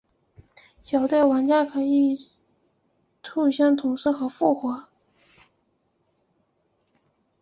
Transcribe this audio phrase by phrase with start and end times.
[0.81, 2.17] 小队玩家可以
[3.31, 4.87] 互相重生和复活。